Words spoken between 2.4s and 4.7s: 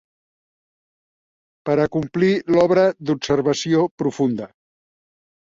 l'obra d'observació profunda.